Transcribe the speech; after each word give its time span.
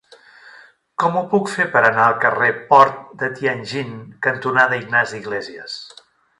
Com 1.03 1.19
ho 1.19 1.21
puc 1.33 1.51
fer 1.57 1.67
per 1.75 1.83
anar 1.89 2.07
al 2.07 2.17
carrer 2.23 2.49
Port 2.71 2.97
de 3.21 3.31
Tianjin 3.37 3.95
cantonada 4.29 4.83
Ignasi 4.85 5.23
Iglésias? 5.23 5.81